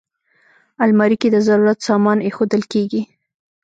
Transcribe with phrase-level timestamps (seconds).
[0.83, 3.01] الماري کې د ضرورت سامان ایښودل کېږي